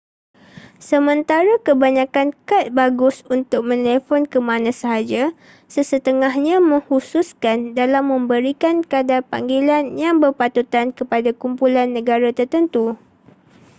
[0.89, 5.23] sementara kebanyakan kad bagus untuk menelefon ke mana sahaja
[5.73, 12.85] sesetengahnya mengkhususkan dalam memberikan kadar panggilan yang berpatutan kepada kumpulan negara tertentu